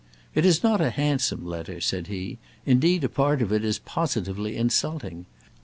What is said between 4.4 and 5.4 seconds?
insulting.